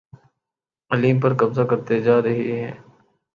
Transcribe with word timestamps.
علیم 0.91 1.17
پر 1.21 1.31
قبضہ 1.39 1.63
کرتی 1.69 2.01
جا 2.03 2.15
رہی 2.21 2.51
ہے 2.51 2.71